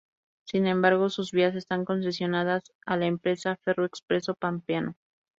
Sin 0.45 0.65
embargo 0.65 1.09
sus 1.11 1.31
vías 1.31 1.53
están 1.53 1.85
concesionadas 1.85 2.73
a 2.87 2.97
la 2.97 3.05
empresa 3.05 3.55
FerroExpreso 3.63 4.33
Pampeano. 4.33 4.95